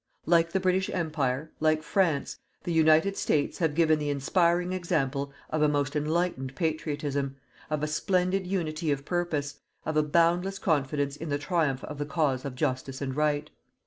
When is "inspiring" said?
4.09-4.73